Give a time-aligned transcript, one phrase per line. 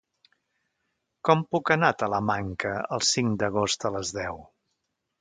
[1.29, 4.47] Com puc anar a Talamanca el cinc d'agost a les deu?